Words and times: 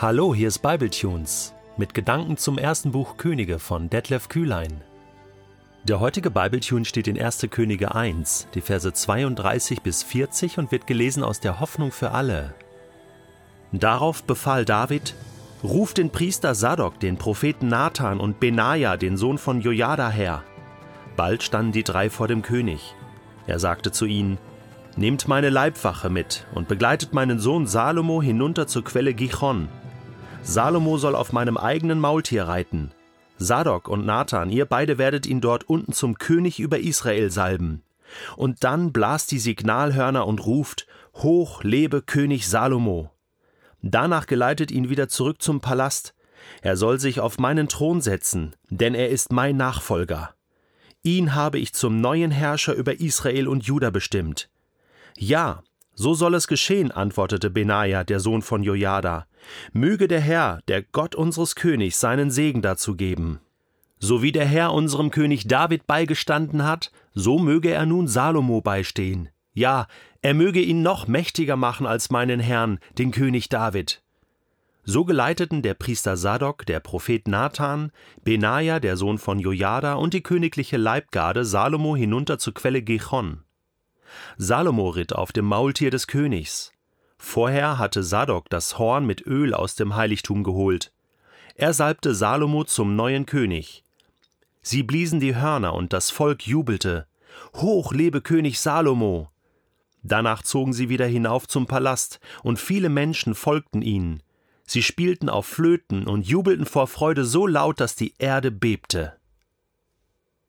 Hallo, 0.00 0.32
hier 0.32 0.46
ist 0.46 0.60
Bibletunes 0.60 1.54
mit 1.76 1.92
Gedanken 1.92 2.36
zum 2.36 2.56
ersten 2.56 2.92
Buch 2.92 3.16
Könige 3.16 3.58
von 3.58 3.90
Detlef 3.90 4.28
Kühlein. 4.28 4.80
Der 5.82 5.98
heutige 5.98 6.30
Bibletune 6.30 6.84
steht 6.84 7.08
in 7.08 7.20
1. 7.20 7.48
Könige 7.50 7.96
1, 7.96 8.46
die 8.54 8.60
Verse 8.60 8.92
32 8.92 9.82
bis 9.82 10.04
40 10.04 10.58
und 10.58 10.70
wird 10.70 10.86
gelesen 10.86 11.24
aus 11.24 11.40
der 11.40 11.58
Hoffnung 11.58 11.90
für 11.90 12.12
alle. 12.12 12.54
Darauf 13.72 14.22
befahl 14.22 14.64
David: 14.64 15.16
Ruf 15.64 15.94
den 15.94 16.10
Priester 16.10 16.54
Sadok, 16.54 17.00
den 17.00 17.16
Propheten 17.16 17.66
Nathan 17.66 18.20
und 18.20 18.38
Benaja, 18.38 18.96
den 18.96 19.16
Sohn 19.16 19.36
von 19.36 19.60
Jojada, 19.60 20.10
her. 20.10 20.44
Bald 21.16 21.42
standen 21.42 21.72
die 21.72 21.82
drei 21.82 22.08
vor 22.08 22.28
dem 22.28 22.42
König. 22.42 22.94
Er 23.48 23.58
sagte 23.58 23.90
zu 23.90 24.06
ihnen: 24.06 24.38
Nehmt 24.94 25.26
meine 25.26 25.50
Leibwache 25.50 26.08
mit 26.08 26.46
und 26.54 26.68
begleitet 26.68 27.14
meinen 27.14 27.40
Sohn 27.40 27.66
Salomo 27.66 28.22
hinunter 28.22 28.68
zur 28.68 28.84
Quelle 28.84 29.12
Gichon. 29.12 29.68
Salomo 30.48 30.96
soll 30.96 31.14
auf 31.14 31.34
meinem 31.34 31.58
eigenen 31.58 32.00
Maultier 32.00 32.44
reiten. 32.44 32.90
Sadok 33.36 33.86
und 33.86 34.06
Nathan, 34.06 34.48
ihr 34.48 34.64
beide 34.64 34.96
werdet 34.96 35.26
ihn 35.26 35.42
dort 35.42 35.68
unten 35.68 35.92
zum 35.92 36.16
König 36.16 36.58
über 36.58 36.78
Israel 36.78 37.30
salben. 37.30 37.82
Und 38.34 38.64
dann 38.64 38.90
blast 38.90 39.30
die 39.30 39.40
Signalhörner 39.40 40.26
und 40.26 40.46
ruft: 40.46 40.86
Hoch 41.16 41.62
lebe 41.64 42.00
König 42.00 42.48
Salomo! 42.48 43.10
Danach 43.82 44.26
geleitet 44.26 44.70
ihn 44.70 44.88
wieder 44.88 45.10
zurück 45.10 45.42
zum 45.42 45.60
Palast. 45.60 46.14
Er 46.62 46.78
soll 46.78 46.98
sich 46.98 47.20
auf 47.20 47.38
meinen 47.38 47.68
Thron 47.68 48.00
setzen, 48.00 48.56
denn 48.70 48.94
er 48.94 49.10
ist 49.10 49.30
mein 49.30 49.58
Nachfolger. 49.58 50.34
Ihn 51.02 51.34
habe 51.34 51.58
ich 51.58 51.74
zum 51.74 52.00
neuen 52.00 52.30
Herrscher 52.30 52.72
über 52.72 53.00
Israel 53.00 53.48
und 53.48 53.64
Juda 53.64 53.90
bestimmt. 53.90 54.48
Ja, 55.18 55.62
so 55.92 56.14
soll 56.14 56.34
es 56.34 56.48
geschehen, 56.48 56.90
antwortete 56.90 57.50
Benaja, 57.50 58.02
der 58.02 58.18
Sohn 58.18 58.40
von 58.40 58.62
Jojada. 58.62 59.27
Möge 59.72 60.08
der 60.08 60.20
Herr, 60.20 60.60
der 60.68 60.82
Gott 60.82 61.14
unseres 61.14 61.54
Königs, 61.54 62.00
seinen 62.00 62.30
Segen 62.30 62.62
dazu 62.62 62.96
geben. 62.96 63.40
So 63.98 64.22
wie 64.22 64.32
der 64.32 64.46
Herr 64.46 64.72
unserem 64.72 65.10
König 65.10 65.48
David 65.48 65.86
beigestanden 65.86 66.64
hat, 66.64 66.92
so 67.14 67.38
möge 67.38 67.70
er 67.70 67.86
nun 67.86 68.06
Salomo 68.06 68.60
beistehen. 68.60 69.28
Ja, 69.54 69.88
er 70.22 70.34
möge 70.34 70.60
ihn 70.60 70.82
noch 70.82 71.08
mächtiger 71.08 71.56
machen 71.56 71.86
als 71.86 72.10
meinen 72.10 72.38
Herrn, 72.38 72.78
den 72.96 73.10
König 73.10 73.48
David. 73.48 74.02
So 74.84 75.04
geleiteten 75.04 75.62
der 75.62 75.74
Priester 75.74 76.16
Sadok, 76.16 76.64
der 76.64 76.80
Prophet 76.80 77.28
Nathan, 77.28 77.92
Benaja, 78.24 78.80
der 78.80 78.96
Sohn 78.96 79.18
von 79.18 79.38
Jojada, 79.38 79.94
und 79.94 80.14
die 80.14 80.22
königliche 80.22 80.76
Leibgarde 80.76 81.44
Salomo 81.44 81.94
hinunter 81.94 82.38
zur 82.38 82.54
Quelle 82.54 82.82
Gichon. 82.82 83.42
Salomo 84.36 84.88
ritt 84.88 85.12
auf 85.12 85.32
dem 85.32 85.44
Maultier 85.44 85.90
des 85.90 86.06
Königs. 86.06 86.72
Vorher 87.18 87.78
hatte 87.78 88.02
Sadok 88.02 88.48
das 88.48 88.78
Horn 88.78 89.04
mit 89.04 89.26
Öl 89.26 89.52
aus 89.52 89.74
dem 89.74 89.96
Heiligtum 89.96 90.44
geholt. 90.44 90.92
Er 91.54 91.74
salbte 91.74 92.14
Salomo 92.14 92.64
zum 92.64 92.96
neuen 92.96 93.26
König. 93.26 93.84
Sie 94.62 94.82
bliesen 94.82 95.18
die 95.20 95.34
Hörner 95.34 95.74
und 95.74 95.92
das 95.92 96.10
Volk 96.10 96.46
jubelte. 96.46 97.06
Hoch 97.54 97.92
lebe 97.92 98.20
König 98.20 98.60
Salomo! 98.60 99.30
Danach 100.02 100.42
zogen 100.42 100.72
sie 100.72 100.88
wieder 100.88 101.06
hinauf 101.06 101.48
zum 101.48 101.66
Palast, 101.66 102.20
und 102.42 102.58
viele 102.58 102.88
Menschen 102.88 103.34
folgten 103.34 103.82
ihnen. 103.82 104.22
Sie 104.64 104.82
spielten 104.82 105.28
auf 105.28 105.46
Flöten 105.46 106.06
und 106.06 106.26
jubelten 106.26 106.66
vor 106.66 106.86
Freude 106.86 107.24
so 107.24 107.46
laut, 107.46 107.80
dass 107.80 107.96
die 107.96 108.14
Erde 108.18 108.50
bebte. 108.50 109.17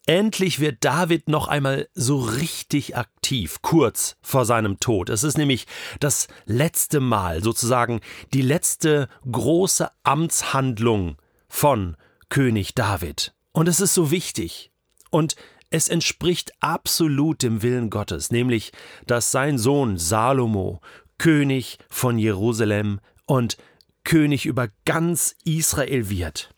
Endlich 0.06 0.60
wird 0.60 0.84
David 0.84 1.30
noch 1.30 1.48
einmal 1.48 1.88
so 1.94 2.20
richtig 2.20 2.98
aktiv, 2.98 3.62
kurz 3.62 4.16
vor 4.22 4.46
seinem 4.46 4.80
Tod. 4.80 5.10
Es 5.10 5.24
ist 5.24 5.38
nämlich 5.38 5.68
das 6.00 6.28
letzte 6.46 7.00
Mal, 7.00 7.44
sozusagen 7.44 8.02
die 8.34 8.42
letzte 8.42 9.08
große 9.30 9.90
Amtshandlung 10.04 11.18
von 11.48 11.96
König 12.30 12.74
David. 12.74 13.34
Und 13.52 13.68
es 13.68 13.80
ist 13.80 13.94
so 13.94 14.10
wichtig. 14.10 14.72
Und 15.12 15.36
es 15.70 15.88
entspricht 15.88 16.54
absolut 16.60 17.44
dem 17.44 17.62
Willen 17.62 17.90
Gottes, 17.90 18.32
nämlich, 18.32 18.72
dass 19.06 19.32
sein 19.32 19.58
Sohn 19.58 19.98
Salomo 19.98 20.82
König 21.20 21.78
von 21.90 22.18
Jerusalem 22.18 23.00
und 23.26 23.58
König 24.04 24.46
über 24.48 24.70
ganz 24.86 25.36
Israel 25.44 26.10
wird. 26.10 26.50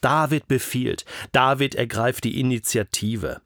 David 0.00 0.48
befiehlt, 0.48 1.04
David 1.32 1.74
ergreift 1.74 2.24
die 2.24 2.40
Initiative. 2.40 3.40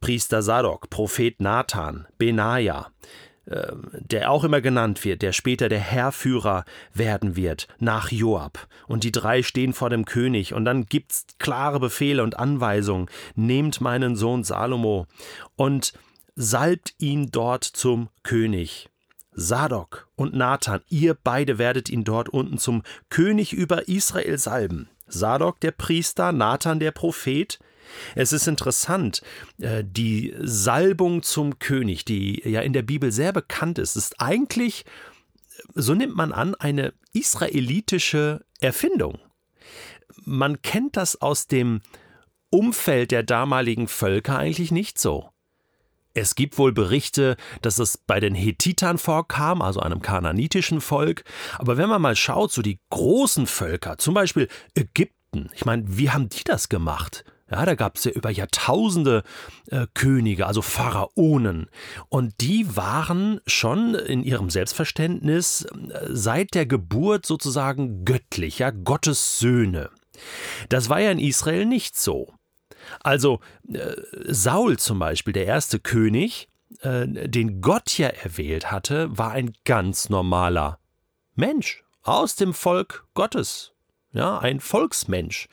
Priester 0.00 0.42
Sadok, 0.42 0.90
Prophet 0.90 1.40
Nathan, 1.40 2.06
Benaja, 2.18 2.88
äh, 3.46 3.72
der 3.92 4.30
auch 4.30 4.44
immer 4.44 4.60
genannt 4.60 5.04
wird, 5.04 5.22
der 5.22 5.32
später 5.32 5.68
der 5.68 5.80
Herrführer 5.80 6.64
werden 6.94 7.34
wird, 7.34 7.66
nach 7.78 8.10
Joab. 8.12 8.68
Und 8.86 9.04
die 9.04 9.12
drei 9.12 9.42
stehen 9.42 9.72
vor 9.72 9.90
dem 9.90 10.04
König, 10.04 10.54
und 10.54 10.64
dann 10.64 10.86
gibt's 10.86 11.26
klare 11.38 11.80
Befehle 11.80 12.22
und 12.22 12.38
Anweisungen. 12.38 13.06
Nehmt 13.34 13.80
meinen 13.80 14.16
Sohn 14.16 14.44
Salomo 14.44 15.06
und 15.56 15.94
salbt 16.36 16.94
ihn 16.98 17.30
dort 17.32 17.64
zum 17.64 18.08
König. 18.22 18.88
Sadok 19.32 20.08
und 20.16 20.34
Nathan, 20.34 20.82
ihr 20.88 21.14
beide 21.14 21.58
werdet 21.58 21.88
ihn 21.88 22.04
dort 22.04 22.28
unten 22.28 22.58
zum 22.58 22.82
König 23.08 23.52
über 23.52 23.88
Israel 23.88 24.36
salben. 24.36 24.88
Sadok 25.08 25.60
der 25.60 25.72
Priester, 25.72 26.32
Nathan 26.32 26.80
der 26.80 26.92
Prophet. 26.92 27.58
Es 28.14 28.32
ist 28.32 28.46
interessant, 28.46 29.22
äh, 29.60 29.82
die 29.84 30.34
Salbung 30.38 31.22
zum 31.22 31.58
König, 31.58 32.04
die 32.04 32.42
ja 32.44 32.60
in 32.60 32.72
der 32.72 32.82
Bibel 32.82 33.12
sehr 33.12 33.32
bekannt 33.32 33.78
ist, 33.78 33.96
ist 33.96 34.20
eigentlich, 34.20 34.84
so 35.74 35.94
nimmt 35.94 36.14
man 36.14 36.32
an, 36.32 36.54
eine 36.54 36.92
israelitische 37.12 38.44
Erfindung. 38.60 39.18
Man 40.24 40.60
kennt 40.62 40.96
das 40.96 41.20
aus 41.20 41.46
dem 41.46 41.80
Umfeld 42.50 43.10
der 43.10 43.22
damaligen 43.22 43.88
Völker 43.88 44.38
eigentlich 44.38 44.70
nicht 44.70 44.98
so. 44.98 45.30
Es 46.14 46.34
gibt 46.34 46.58
wohl 46.58 46.72
Berichte, 46.72 47.36
dass 47.62 47.78
es 47.78 47.96
bei 47.98 48.20
den 48.20 48.34
Hethitern 48.34 48.98
vorkam, 48.98 49.62
also 49.62 49.80
einem 49.80 50.00
kananitischen 50.00 50.80
Volk. 50.80 51.24
Aber 51.58 51.76
wenn 51.76 51.88
man 51.88 52.02
mal 52.02 52.16
schaut, 52.16 52.52
so 52.52 52.62
die 52.62 52.80
großen 52.90 53.46
Völker, 53.46 53.98
zum 53.98 54.14
Beispiel 54.14 54.48
Ägypten, 54.74 55.50
ich 55.54 55.64
meine, 55.64 55.84
wie 55.86 56.10
haben 56.10 56.28
die 56.28 56.44
das 56.44 56.68
gemacht? 56.68 57.24
Ja, 57.50 57.64
da 57.64 57.74
gab 57.74 57.96
es 57.96 58.04
ja 58.04 58.10
über 58.10 58.30
Jahrtausende 58.30 59.22
äh, 59.70 59.86
Könige, 59.94 60.46
also 60.46 60.60
Pharaonen. 60.60 61.70
Und 62.10 62.34
die 62.40 62.76
waren 62.76 63.40
schon 63.46 63.94
in 63.94 64.22
ihrem 64.22 64.50
Selbstverständnis 64.50 65.62
äh, 65.62 66.08
seit 66.08 66.54
der 66.54 66.66
Geburt 66.66 67.24
sozusagen 67.24 68.04
göttlich, 68.04 68.58
ja, 68.58 68.70
Gottes 68.70 69.38
Söhne. 69.38 69.88
Das 70.68 70.90
war 70.90 71.00
ja 71.00 71.10
in 71.10 71.18
Israel 71.18 71.64
nicht 71.64 71.96
so. 71.96 72.34
Also 73.00 73.40
äh, 73.72 73.94
Saul 74.26 74.78
zum 74.78 74.98
Beispiel, 74.98 75.32
der 75.32 75.46
erste 75.46 75.78
König, 75.80 76.48
äh, 76.80 77.06
den 77.06 77.60
Gott 77.60 77.98
ja 77.98 78.08
erwählt 78.08 78.70
hatte, 78.70 79.16
war 79.16 79.32
ein 79.32 79.52
ganz 79.64 80.08
normaler 80.08 80.78
Mensch 81.34 81.84
aus 82.02 82.36
dem 82.36 82.54
Volk 82.54 83.06
Gottes. 83.14 83.72
Ja, 84.12 84.38
ein 84.38 84.60
Volksmensch. 84.60 85.48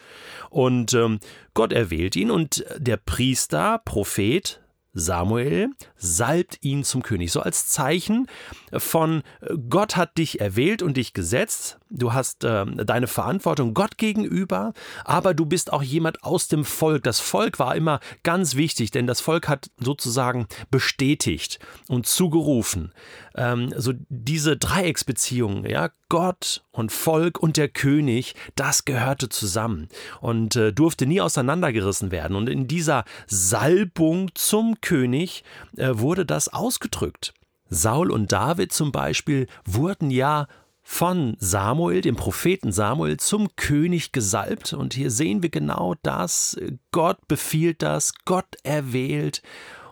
Und 0.49 0.93
ähm, 0.93 1.19
Gott 1.53 1.73
erwählt 1.73 2.15
ihn 2.15 2.31
und 2.31 2.65
der 2.77 2.97
Priester, 2.97 3.81
Prophet 3.83 4.61
Samuel 4.95 5.69
salbt 5.97 6.57
ihn 6.61 6.83
zum 6.83 7.03
König, 7.03 7.31
so 7.31 7.41
als 7.41 7.67
Zeichen 7.67 8.27
von 8.73 9.23
Gott 9.69 9.97
hat 9.97 10.17
dich 10.17 10.39
erwählt 10.39 10.81
und 10.81 10.97
dich 10.97 11.13
gesetzt, 11.13 11.77
du 11.89 12.13
hast 12.13 12.43
äh, 12.43 12.65
deine 12.65 13.07
Verantwortung 13.07 13.73
Gott 13.73 13.97
gegenüber, 13.97 14.73
aber 15.03 15.33
du 15.33 15.45
bist 15.45 15.71
auch 15.71 15.83
jemand 15.83 16.23
aus 16.23 16.47
dem 16.47 16.65
Volk. 16.65 17.03
Das 17.03 17.19
Volk 17.19 17.59
war 17.59 17.75
immer 17.75 17.99
ganz 18.23 18.55
wichtig, 18.55 18.91
denn 18.91 19.05
das 19.05 19.21
Volk 19.21 19.47
hat 19.47 19.69
sozusagen 19.79 20.47
bestätigt 20.71 21.59
und 21.87 22.07
zugerufen. 22.07 22.93
Ähm, 23.35 23.73
so 23.75 23.93
diese 24.09 24.57
Dreiecksbeziehung, 24.57 25.65
ja, 25.65 25.89
Gott 26.09 26.63
und 26.71 26.91
Volk 26.91 27.39
und 27.39 27.57
der 27.57 27.67
König, 27.67 28.35
das 28.55 28.85
gehörte 28.85 29.29
zusammen 29.29 29.89
und 30.21 30.55
äh, 30.55 30.71
durfte 30.71 31.05
nie 31.05 31.21
auseinandergerissen 31.21 32.11
werden. 32.11 32.35
Und 32.35 32.47
in 32.47 32.67
dieser 32.67 33.03
Salbung 33.27 34.31
zum 34.35 34.79
König 34.81 35.43
äh, 35.77 35.89
wurde 35.93 36.25
das 36.25 36.47
ausgedrückt. 36.47 37.33
Saul 37.69 38.11
und 38.11 38.31
David 38.31 38.71
zum 38.71 38.91
Beispiel 38.91 39.47
wurden 39.65 40.11
ja 40.11 40.47
von 40.87 41.35
Samuel, 41.39 42.01
dem 42.01 42.15
Propheten 42.15 42.71
Samuel, 42.71 43.17
zum 43.17 43.55
König 43.55 44.11
gesalbt. 44.11 44.71
Und 44.73 44.93
hier 44.93 45.09
sehen 45.09 45.41
wir 45.41 45.49
genau 45.49 45.95
das. 46.03 46.57
Gott 46.91 47.27
befiehlt 47.27 47.81
das, 47.81 48.13
Gott 48.23 48.45
erwählt. 48.61 49.41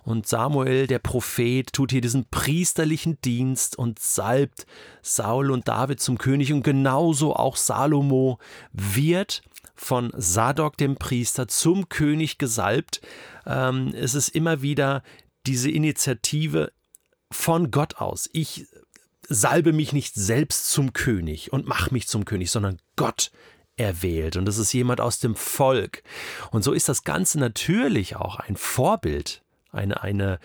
Und 0.03 0.27
Samuel, 0.27 0.87
der 0.87 0.99
Prophet, 0.99 1.71
tut 1.71 1.91
hier 1.91 2.01
diesen 2.01 2.25
priesterlichen 2.25 3.19
Dienst 3.21 3.77
und 3.77 3.99
salbt 3.99 4.65
Saul 5.01 5.51
und 5.51 5.67
David 5.67 5.99
zum 5.99 6.17
König. 6.17 6.51
Und 6.53 6.63
genauso 6.63 7.35
auch 7.35 7.55
Salomo 7.55 8.39
wird 8.71 9.41
von 9.75 10.11
Sadok, 10.15 10.77
dem 10.77 10.95
Priester, 10.95 11.47
zum 11.47 11.89
König 11.89 12.37
gesalbt. 12.37 13.01
Ähm, 13.45 13.93
es 13.95 14.13
ist 14.13 14.29
immer 14.29 14.61
wieder 14.61 15.03
diese 15.45 15.69
Initiative 15.69 16.71
von 17.31 17.71
Gott 17.71 17.97
aus. 17.97 18.29
Ich 18.33 18.67
salbe 19.27 19.73
mich 19.73 19.93
nicht 19.93 20.15
selbst 20.15 20.69
zum 20.69 20.93
König 20.93 21.51
und 21.51 21.65
mach 21.65 21.91
mich 21.91 22.07
zum 22.07 22.25
König, 22.25 22.51
sondern 22.51 22.79
Gott 22.95 23.31
erwählt 23.75 24.37
und 24.37 24.45
das 24.45 24.57
ist 24.57 24.71
jemand 24.73 25.01
aus 25.01 25.19
dem 25.19 25.35
Volk. 25.35 26.03
Und 26.51 26.63
so 26.63 26.73
ist 26.73 26.89
das 26.89 27.03
Ganze 27.03 27.39
natürlich 27.39 28.15
auch 28.15 28.35
ein 28.35 28.55
Vorbild, 28.55 29.41
eine, 29.73 30.03
eine 30.03 30.39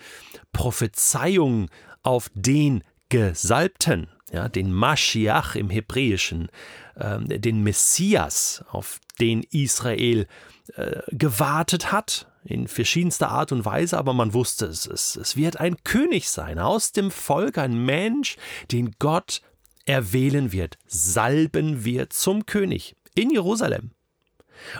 Prophezeiung 0.51 1.69
auf 2.03 2.29
den 2.33 2.83
Gesalbten, 3.09 4.07
ja, 4.31 4.47
den 4.47 4.71
Maschiach 4.71 5.55
im 5.55 5.69
Hebräischen, 5.69 6.49
äh, 6.95 7.39
den 7.39 7.63
Messias, 7.63 8.63
auf 8.69 8.99
den 9.19 9.43
Israel 9.51 10.27
äh, 10.75 11.01
gewartet 11.11 11.91
hat, 11.91 12.27
in 12.43 12.67
verschiedenster 12.67 13.29
Art 13.29 13.51
und 13.51 13.65
Weise, 13.65 13.97
aber 13.97 14.13
man 14.13 14.33
wusste 14.33 14.65
es, 14.65 14.85
es, 14.85 15.15
es 15.15 15.35
wird 15.35 15.59
ein 15.59 15.83
König 15.83 16.29
sein, 16.29 16.57
aus 16.59 16.91
dem 16.91 17.11
Volk, 17.11 17.57
ein 17.57 17.85
Mensch, 17.85 18.37
den 18.71 18.95
Gott 18.99 19.41
erwählen 19.85 20.51
wird, 20.51 20.77
salben 20.87 21.83
wird 21.83 22.13
zum 22.13 22.45
König 22.45 22.95
in 23.15 23.31
Jerusalem. 23.31 23.91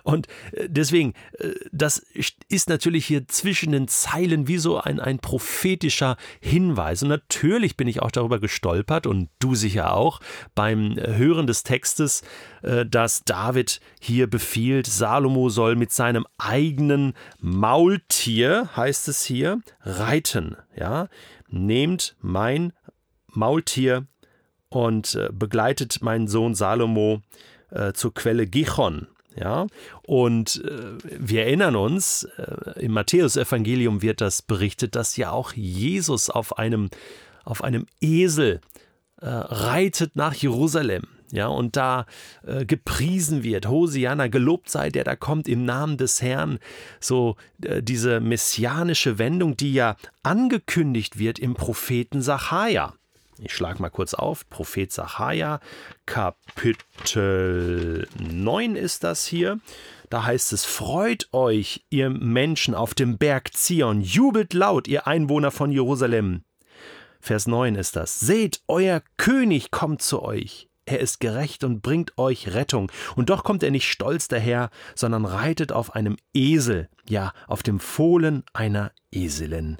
Und 0.03 0.27
äh, 0.51 0.67
deswegen, 0.69 1.13
äh, 1.37 1.53
das 1.71 1.99
ist 2.47 2.69
natürlich 2.69 3.05
hier 3.05 3.27
zwischen 3.27 3.71
den 3.71 3.87
Zeilen 3.87 4.47
wie 4.47 4.57
so 4.57 4.79
ein, 4.79 4.99
ein 4.99 5.19
prophetischer 5.19 6.17
Hinweis. 6.39 7.03
Und 7.03 7.09
natürlich 7.09 7.77
bin 7.77 7.87
ich 7.87 8.01
auch 8.01 8.11
darüber 8.11 8.39
gestolpert 8.39 9.07
und 9.07 9.29
du 9.39 9.55
sicher 9.55 9.93
auch 9.93 10.19
beim 10.55 10.95
Hören 10.97 11.47
des 11.47 11.63
Textes, 11.63 12.23
äh, 12.61 12.85
dass 12.85 13.23
David 13.23 13.79
hier 13.99 14.27
befiehlt, 14.27 14.87
Salomo 14.87 15.49
soll 15.49 15.75
mit 15.75 15.91
seinem 15.91 16.25
eigenen 16.37 17.13
Maultier, 17.39 18.69
heißt 18.75 19.07
es 19.07 19.23
hier, 19.23 19.61
reiten. 19.81 20.55
Ja, 20.75 21.07
nehmt 21.49 22.15
mein 22.21 22.73
Maultier 23.27 24.07
und 24.69 25.17
begleitet 25.33 26.01
meinen 26.01 26.27
Sohn 26.27 26.55
Salomo 26.55 27.21
zur 27.93 28.13
Quelle 28.13 28.47
Gichon. 28.47 29.07
Ja, 29.39 29.67
und 30.05 30.61
äh, 30.65 30.97
wir 31.01 31.45
erinnern 31.45 31.77
uns, 31.77 32.27
äh, 32.37 32.81
im 32.81 32.91
Matthäusevangelium 32.91 34.01
wird 34.01 34.19
das 34.19 34.41
berichtet, 34.41 34.95
dass 34.95 35.15
ja 35.15 35.31
auch 35.31 35.53
Jesus 35.53 36.29
auf 36.29 36.57
einem, 36.57 36.89
auf 37.45 37.63
einem 37.63 37.85
Esel 38.01 38.59
äh, 39.21 39.29
reitet 39.29 40.17
nach 40.17 40.33
Jerusalem. 40.33 41.03
Ja, 41.31 41.47
und 41.47 41.77
da 41.77 42.05
äh, 42.45 42.65
gepriesen 42.65 43.43
wird, 43.43 43.67
Hosianna, 43.67 44.27
gelobt 44.27 44.69
sei 44.69 44.89
der, 44.89 45.05
da 45.05 45.15
kommt 45.15 45.47
im 45.47 45.63
Namen 45.63 45.95
des 45.97 46.21
Herrn. 46.21 46.59
So 46.99 47.37
äh, 47.63 47.81
diese 47.81 48.19
messianische 48.19 49.19
Wendung, 49.19 49.55
die 49.55 49.73
ja 49.73 49.95
angekündigt 50.21 51.17
wird 51.17 51.39
im 51.39 51.53
Propheten 51.53 52.21
Sacharja. 52.21 52.93
Ich 53.41 53.53
schlage 53.53 53.81
mal 53.81 53.89
kurz 53.89 54.13
auf. 54.13 54.49
Prophet 54.49 54.91
Sacharja, 54.91 55.59
Kapitel 56.05 58.07
9 58.19 58.75
ist 58.75 59.03
das 59.03 59.25
hier. 59.25 59.59
Da 60.09 60.25
heißt 60.25 60.53
es: 60.53 60.65
Freut 60.65 61.29
euch, 61.31 61.85
ihr 61.89 62.09
Menschen 62.09 62.75
auf 62.75 62.93
dem 62.93 63.17
Berg 63.17 63.53
Zion, 63.53 64.01
jubelt 64.01 64.53
laut, 64.53 64.87
ihr 64.87 65.07
Einwohner 65.07 65.51
von 65.51 65.71
Jerusalem. 65.71 66.43
Vers 67.21 67.47
9 67.47 67.75
ist 67.75 67.95
das. 67.95 68.19
Seht, 68.19 68.61
euer 68.67 69.01
König 69.17 69.71
kommt 69.71 70.01
zu 70.01 70.21
euch. 70.21 70.67
Er 70.85 70.99
ist 70.99 71.19
gerecht 71.19 71.63
und 71.63 71.81
bringt 71.81 72.17
euch 72.17 72.53
Rettung. 72.53 72.91
Und 73.15 73.29
doch 73.29 73.43
kommt 73.43 73.61
er 73.61 73.71
nicht 73.71 73.87
stolz 73.87 74.27
daher, 74.27 74.69
sondern 74.95 75.25
reitet 75.25 75.71
auf 75.71 75.95
einem 75.95 76.17
Esel, 76.33 76.89
ja, 77.07 77.33
auf 77.47 77.61
dem 77.61 77.79
Fohlen 77.79 78.43
einer 78.53 78.91
Eselin. 79.11 79.77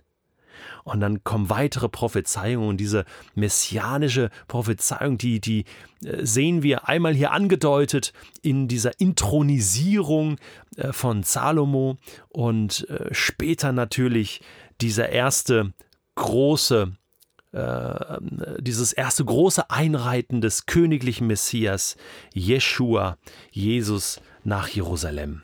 Und 0.83 0.99
dann 0.99 1.23
kommen 1.23 1.49
weitere 1.49 1.89
Prophezeiungen. 1.89 2.67
Und 2.67 2.77
diese 2.77 3.05
messianische 3.35 4.29
Prophezeiung, 4.47 5.17
die, 5.17 5.39
die 5.39 5.65
äh, 6.03 6.25
sehen 6.25 6.63
wir 6.63 6.87
einmal 6.87 7.13
hier 7.13 7.31
angedeutet 7.31 8.13
in 8.41 8.67
dieser 8.67 8.99
Intronisierung 8.99 10.37
äh, 10.75 10.91
von 10.91 11.23
Salomo 11.23 11.97
und 12.29 12.89
äh, 12.89 13.13
später 13.13 13.71
natürlich 13.71 14.41
dieser 14.81 15.09
erste 15.09 15.73
große 16.15 16.93
dieses 18.59 18.93
erste 18.93 19.25
große 19.25 19.71
Einreiten 19.71 20.39
des 20.39 20.67
königlichen 20.67 21.25
Messias, 21.25 21.97
Jeschua, 22.31 23.17
Jesus 23.49 24.21
nach 24.43 24.67
Jerusalem. 24.67 25.41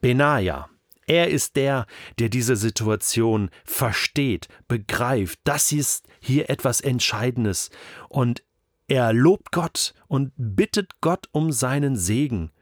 Benaja, 0.00 0.68
er 1.10 1.28
ist 1.28 1.56
der, 1.56 1.86
der 2.20 2.28
diese 2.28 2.54
Situation 2.54 3.50
versteht, 3.64 4.46
begreift. 4.68 5.40
Das 5.42 5.72
ist 5.72 6.06
hier 6.20 6.48
etwas 6.48 6.80
Entscheidendes. 6.80 7.70
Und 8.08 8.44
er 8.86 9.12
lobt 9.12 9.50
Gott 9.50 9.92
und 10.06 10.32
bittet 10.36 11.00
Gott 11.00 11.28
um 11.32 11.50
seinen 11.50 11.96
Segen 11.96 12.52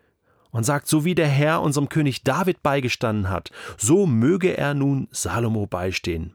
und 0.51 0.65
sagt, 0.65 0.89
so 0.89 1.05
wie 1.05 1.15
der 1.15 1.29
Herr 1.29 1.61
unserem 1.61 1.91
König 1.91 2.25
David 2.25 2.63
beigestanden 2.63 3.29
hat, 3.29 3.51
so 3.77 4.07
möge 4.07 4.57
er 4.57 4.73
nun 4.73 5.09
Salomo 5.11 5.67
beistehen. 5.67 6.35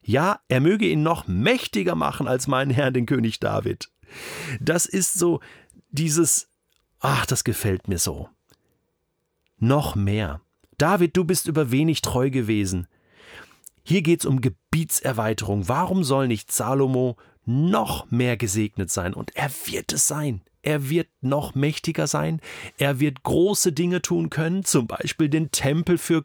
Ja, 0.00 0.40
er 0.48 0.62
möge 0.62 0.88
ihn 0.88 1.02
noch 1.02 1.28
mächtiger 1.28 1.96
machen 1.96 2.28
als 2.28 2.46
mein 2.46 2.70
Herr, 2.70 2.90
den 2.90 3.04
König 3.04 3.40
David. 3.40 3.90
Das 4.58 4.86
ist 4.86 5.18
so 5.18 5.40
dieses, 5.90 6.48
ach, 6.98 7.26
das 7.26 7.44
gefällt 7.44 7.88
mir 7.88 7.98
so. 7.98 8.30
Noch 9.58 9.94
mehr. 9.96 10.40
David, 10.82 11.16
du 11.16 11.22
bist 11.22 11.46
über 11.46 11.70
wenig 11.70 12.02
treu 12.02 12.28
gewesen. 12.28 12.88
Hier 13.84 14.02
geht 14.02 14.18
es 14.18 14.26
um 14.26 14.40
Gebietserweiterung. 14.40 15.68
Warum 15.68 16.02
soll 16.02 16.26
nicht 16.26 16.50
Salomo 16.50 17.16
noch 17.44 18.10
mehr 18.10 18.36
gesegnet 18.36 18.90
sein? 18.90 19.14
Und 19.14 19.36
er 19.36 19.48
wird 19.66 19.92
es 19.92 20.08
sein. 20.08 20.40
Er 20.60 20.90
wird 20.90 21.06
noch 21.20 21.54
mächtiger 21.54 22.08
sein. 22.08 22.40
Er 22.78 22.98
wird 22.98 23.22
große 23.22 23.72
Dinge 23.72 24.02
tun 24.02 24.28
können, 24.28 24.64
zum 24.64 24.88
Beispiel 24.88 25.28
den 25.28 25.52
Tempel 25.52 25.98
für 25.98 26.24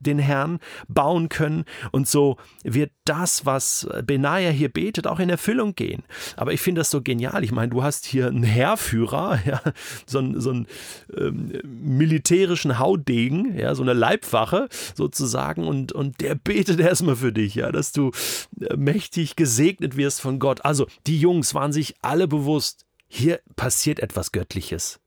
den 0.00 0.18
Herrn 0.18 0.60
bauen 0.88 1.28
können. 1.28 1.64
Und 1.92 2.08
so 2.08 2.36
wird 2.64 2.90
das, 3.04 3.46
was 3.46 3.88
Benaja 4.04 4.50
hier 4.50 4.68
betet, 4.68 5.06
auch 5.06 5.18
in 5.18 5.30
Erfüllung 5.30 5.74
gehen. 5.74 6.02
Aber 6.36 6.52
ich 6.52 6.60
finde 6.60 6.80
das 6.80 6.90
so 6.90 7.02
genial. 7.02 7.44
Ich 7.44 7.52
meine, 7.52 7.70
du 7.70 7.82
hast 7.82 8.06
hier 8.06 8.26
einen 8.26 8.42
Heerführer, 8.42 9.38
ja, 9.46 9.60
so 10.06 10.18
einen, 10.18 10.40
so 10.40 10.50
einen 10.50 10.66
ähm, 11.16 11.52
militärischen 11.64 12.78
Haudegen, 12.78 13.58
ja, 13.58 13.74
so 13.74 13.82
eine 13.82 13.92
Leibwache 13.92 14.68
sozusagen, 14.94 15.66
und, 15.66 15.92
und 15.92 16.20
der 16.20 16.34
betet 16.34 16.80
erstmal 16.80 17.16
für 17.16 17.32
dich, 17.32 17.54
ja, 17.54 17.72
dass 17.72 17.92
du 17.92 18.12
äh, 18.60 18.76
mächtig 18.76 19.36
gesegnet 19.36 19.96
wirst 19.96 20.20
von 20.20 20.38
Gott. 20.38 20.64
Also, 20.64 20.86
die 21.06 21.18
Jungs 21.18 21.54
waren 21.54 21.72
sich 21.72 21.94
alle 22.02 22.28
bewusst, 22.28 22.86
hier 23.08 23.40
passiert 23.54 24.00
etwas 24.00 24.32
Göttliches. 24.32 25.00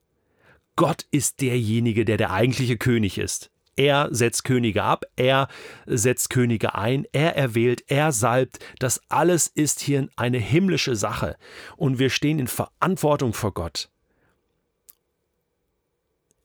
Gott 0.75 1.05
ist 1.11 1.41
derjenige, 1.41 2.05
der 2.05 2.15
der 2.15 2.31
eigentliche 2.31 2.77
König 2.77 3.17
ist. 3.17 3.51
Er 3.79 4.09
setzt 4.11 4.43
Könige 4.43 4.83
ab, 4.83 5.05
er 5.15 5.47
setzt 5.85 6.31
Könige 6.31 6.75
ein, 6.75 7.05
er 7.13 7.37
erwählt, 7.37 7.81
er 7.87 8.11
salbt. 8.11 8.59
Das 8.79 8.99
alles 9.07 9.47
ist 9.47 9.79
hier 9.79 10.09
eine 10.17 10.37
himmlische 10.37 10.97
Sache. 10.97 11.37
Und 11.77 11.97
wir 11.97 12.09
stehen 12.09 12.39
in 12.39 12.47
Verantwortung 12.47 13.31
vor 13.31 13.53
Gott. 13.53 13.89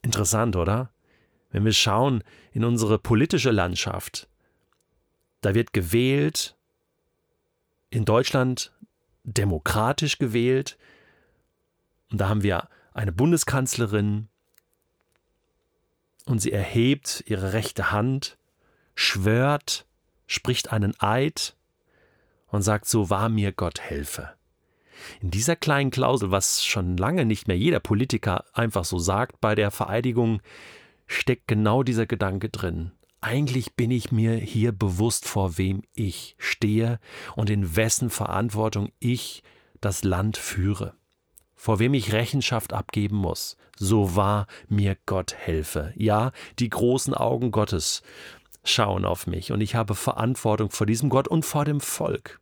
Interessant, 0.00 0.54
oder? 0.54 0.92
Wenn 1.50 1.64
wir 1.64 1.72
schauen 1.72 2.22
in 2.52 2.62
unsere 2.62 3.00
politische 3.00 3.50
Landschaft, 3.50 4.28
da 5.40 5.56
wird 5.56 5.72
gewählt, 5.72 6.56
in 7.90 8.04
Deutschland 8.04 8.72
demokratisch 9.24 10.18
gewählt, 10.18 10.78
und 12.12 12.20
da 12.20 12.28
haben 12.28 12.44
wir 12.44 12.68
eine 12.92 13.10
Bundeskanzlerin, 13.10 14.28
und 16.26 16.40
sie 16.40 16.52
erhebt 16.52 17.24
ihre 17.26 17.52
rechte 17.52 17.92
Hand, 17.92 18.38
schwört, 18.94 19.86
spricht 20.26 20.72
einen 20.72 20.94
Eid 21.00 21.56
und 22.48 22.62
sagt, 22.62 22.86
so 22.86 23.10
wahr 23.10 23.28
mir 23.28 23.52
Gott 23.52 23.80
helfe. 23.80 24.30
In 25.20 25.30
dieser 25.30 25.56
kleinen 25.56 25.90
Klausel, 25.90 26.30
was 26.30 26.64
schon 26.64 26.96
lange 26.96 27.24
nicht 27.24 27.48
mehr 27.48 27.58
jeder 27.58 27.80
Politiker 27.80 28.44
einfach 28.52 28.84
so 28.84 28.98
sagt 28.98 29.40
bei 29.40 29.54
der 29.54 29.70
Vereidigung, 29.70 30.40
steckt 31.06 31.48
genau 31.48 31.82
dieser 31.82 32.06
Gedanke 32.06 32.48
drin. 32.48 32.92
Eigentlich 33.20 33.74
bin 33.74 33.90
ich 33.90 34.12
mir 34.12 34.34
hier 34.34 34.72
bewusst, 34.72 35.26
vor 35.26 35.58
wem 35.58 35.82
ich 35.94 36.36
stehe 36.38 37.00
und 37.36 37.50
in 37.50 37.74
wessen 37.76 38.10
Verantwortung 38.10 38.92
ich 38.98 39.42
das 39.80 40.04
Land 40.04 40.36
führe 40.36 40.94
vor 41.54 41.78
wem 41.78 41.94
ich 41.94 42.12
Rechenschaft 42.12 42.72
abgeben 42.72 43.16
muss, 43.16 43.56
so 43.78 44.16
wahr 44.16 44.46
mir 44.68 44.96
Gott 45.06 45.34
helfe. 45.34 45.92
Ja, 45.96 46.32
die 46.58 46.68
großen 46.68 47.14
Augen 47.14 47.50
Gottes 47.50 48.02
schauen 48.64 49.04
auf 49.04 49.26
mich 49.26 49.52
und 49.52 49.60
ich 49.60 49.74
habe 49.74 49.94
Verantwortung 49.94 50.70
vor 50.70 50.86
diesem 50.86 51.10
Gott 51.10 51.28
und 51.28 51.44
vor 51.44 51.64
dem 51.64 51.80
Volk. 51.80 52.40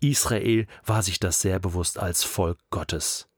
Israel 0.00 0.66
war 0.84 1.02
sich 1.02 1.20
das 1.20 1.40
sehr 1.40 1.58
bewusst 1.58 1.98
als 1.98 2.24
Volk 2.24 2.58
Gottes. 2.70 3.28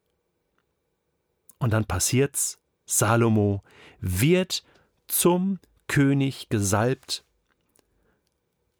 Und 1.59 1.73
dann 1.73 1.85
passiert's, 1.85 2.59
Salomo 2.87 3.63
wird 4.01 4.65
zum 5.09 5.59
König 5.89 6.49
gesalbt 6.49 7.25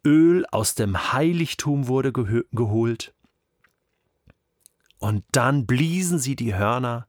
Öl 0.05 0.45
aus 0.51 0.75
dem 0.75 1.13
Heiligtum 1.13 1.87
wurde 1.87 2.11
geholt. 2.11 3.12
Und 5.03 5.25
dann 5.33 5.65
bliesen 5.65 6.17
sie 6.17 6.37
die 6.37 6.55
Hörner, 6.55 7.07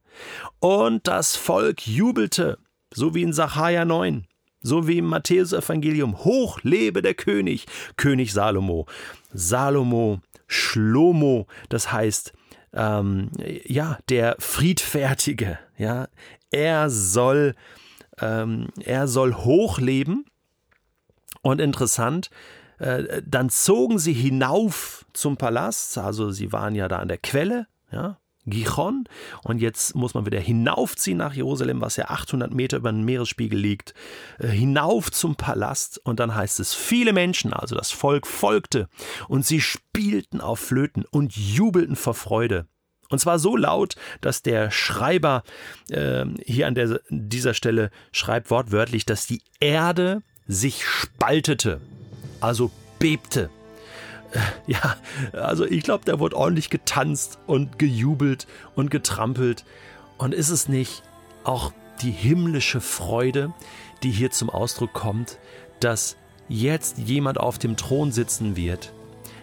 und 0.58 1.06
das 1.06 1.36
Volk 1.36 1.86
jubelte, 1.86 2.58
so 2.92 3.14
wie 3.14 3.22
in 3.22 3.32
Sacharja 3.32 3.84
9, 3.84 4.26
so 4.60 4.88
wie 4.88 4.98
im 4.98 5.04
Matthäusevangelium. 5.04 6.24
Hoch 6.24 6.58
lebe 6.64 7.02
der 7.02 7.14
König, 7.14 7.66
König 7.96 8.32
Salomo. 8.32 8.86
Salomo, 9.32 10.20
Schlomo, 10.48 11.46
das 11.68 11.92
heißt, 11.92 12.32
ähm, 12.72 13.30
ja, 13.64 13.98
der 14.08 14.34
Friedfertige, 14.40 15.60
ja, 15.78 16.08
er 16.50 16.90
soll, 16.90 17.54
ähm, 18.20 18.70
er 18.80 19.06
soll 19.06 19.34
hochleben. 19.34 20.24
Und 21.42 21.60
interessant, 21.60 22.28
äh, 22.80 23.22
dann 23.24 23.50
zogen 23.50 24.00
sie 24.00 24.14
hinauf 24.14 25.06
zum 25.12 25.36
Palast, 25.36 25.96
also 25.96 26.32
sie 26.32 26.50
waren 26.50 26.74
ja 26.74 26.88
da 26.88 26.96
an 26.98 27.06
der 27.06 27.18
Quelle, 27.18 27.68
ja, 27.94 28.18
Gichon. 28.46 29.04
Und 29.42 29.60
jetzt 29.60 29.94
muss 29.94 30.14
man 30.14 30.26
wieder 30.26 30.40
hinaufziehen 30.40 31.18
nach 31.18 31.34
Jerusalem, 31.34 31.80
was 31.80 31.96
ja 31.96 32.06
800 32.06 32.52
Meter 32.52 32.76
über 32.76 32.92
dem 32.92 33.04
Meeresspiegel 33.04 33.58
liegt, 33.58 33.94
äh, 34.38 34.48
hinauf 34.48 35.10
zum 35.10 35.36
Palast. 35.36 36.00
Und 36.04 36.20
dann 36.20 36.34
heißt 36.34 36.60
es, 36.60 36.74
viele 36.74 37.12
Menschen, 37.12 37.52
also 37.52 37.74
das 37.74 37.90
Volk, 37.90 38.26
folgte 38.26 38.88
und 39.28 39.46
sie 39.46 39.60
spielten 39.60 40.40
auf 40.40 40.58
Flöten 40.60 41.04
und 41.10 41.36
jubelten 41.36 41.96
vor 41.96 42.14
Freude. 42.14 42.66
Und 43.10 43.18
zwar 43.18 43.38
so 43.38 43.56
laut, 43.56 43.96
dass 44.20 44.42
der 44.42 44.70
Schreiber 44.70 45.42
äh, 45.90 46.24
hier 46.44 46.66
an 46.66 46.74
der, 46.74 47.00
dieser 47.10 47.54
Stelle 47.54 47.90
schreibt 48.12 48.50
wortwörtlich, 48.50 49.06
dass 49.06 49.26
die 49.26 49.42
Erde 49.60 50.22
sich 50.46 50.84
spaltete, 50.84 51.80
also 52.40 52.70
bebte. 52.98 53.50
Ja, 54.66 54.96
also 55.32 55.64
ich 55.64 55.82
glaube, 55.82 56.04
da 56.04 56.18
wurde 56.18 56.36
ordentlich 56.36 56.70
getanzt 56.70 57.38
und 57.46 57.78
gejubelt 57.78 58.46
und 58.74 58.90
getrampelt. 58.90 59.64
Und 60.18 60.34
ist 60.34 60.50
es 60.50 60.68
nicht 60.68 61.02
auch 61.44 61.72
die 62.02 62.10
himmlische 62.10 62.80
Freude, 62.80 63.52
die 64.02 64.10
hier 64.10 64.30
zum 64.30 64.50
Ausdruck 64.50 64.92
kommt, 64.92 65.38
dass 65.80 66.16
jetzt 66.48 66.98
jemand 66.98 67.38
auf 67.38 67.58
dem 67.58 67.76
Thron 67.76 68.12
sitzen 68.12 68.56
wird, 68.56 68.92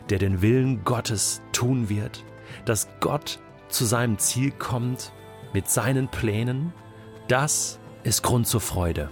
der 0.09 0.19
den 0.19 0.41
Willen 0.41 0.83
Gottes 0.83 1.41
tun 1.51 1.89
wird, 1.89 2.23
dass 2.65 2.87
Gott 2.99 3.39
zu 3.69 3.85
seinem 3.85 4.17
Ziel 4.17 4.51
kommt 4.51 5.11
mit 5.53 5.69
seinen 5.69 6.07
Plänen, 6.09 6.73
das 7.27 7.79
ist 8.03 8.23
Grund 8.23 8.47
zur 8.47 8.61
Freude. 8.61 9.09